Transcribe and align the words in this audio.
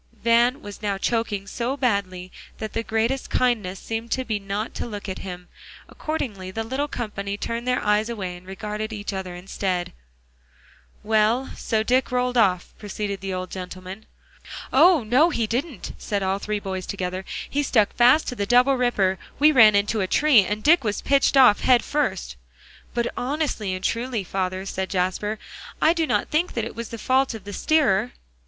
Van 0.23 0.63
was 0.63 0.81
now 0.81 0.97
choking 0.97 1.45
so 1.45 1.77
badly 1.77 2.31
that 2.57 2.73
the 2.73 2.81
greatest 2.81 3.29
kindness 3.29 3.79
seemed 3.79 4.09
to 4.09 4.25
be 4.25 4.39
not 4.39 4.73
to 4.73 4.87
look 4.87 5.07
at 5.07 5.19
him. 5.19 5.47
Accordingly 5.87 6.49
the 6.49 6.63
little 6.63 6.87
company 6.87 7.37
turned 7.37 7.67
their 7.67 7.79
eyes 7.83 8.09
away, 8.09 8.35
and 8.35 8.47
regarded 8.47 8.91
each 8.91 9.13
other 9.13 9.35
instead. 9.35 9.93
"Well, 11.03 11.51
so 11.55 11.83
Dick 11.83 12.11
rolled 12.11 12.35
off?" 12.35 12.73
proceeded 12.79 13.21
the 13.21 13.35
old 13.35 13.51
gentleman. 13.51 14.07
"Oh! 14.73 15.03
no, 15.03 15.29
he 15.29 15.45
didn't," 15.45 15.91
said 15.99 16.23
all 16.23 16.39
three 16.39 16.59
boys 16.59 16.87
together; 16.87 17.23
"he 17.47 17.61
stuck 17.61 17.93
fast 17.93 18.27
to 18.29 18.35
the 18.35 18.47
double 18.47 18.73
ripper; 18.77 19.19
we 19.37 19.51
ran 19.51 19.75
into 19.75 20.01
a 20.01 20.07
tree, 20.07 20.43
and 20.43 20.63
Dick 20.63 20.83
was 20.83 21.03
pitched 21.03 21.37
off 21.37 21.59
head 21.59 21.83
first." 21.83 22.37
"But 22.95 23.13
honestly 23.15 23.71
and 23.75 23.83
truly, 23.83 24.23
father," 24.23 24.65
said 24.65 24.89
Jasper, 24.89 25.37
"I 25.79 25.93
do 25.93 26.07
not 26.07 26.29
think 26.29 26.53
that 26.53 26.65
it 26.65 26.75
was 26.75 26.89
the 26.89 26.97
fault 26.97 27.35
of 27.35 27.43
the 27.43 27.53
steerer." 27.53 28.13